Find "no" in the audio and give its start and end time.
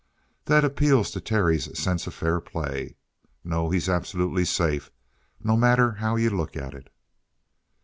3.43-3.69, 5.43-5.55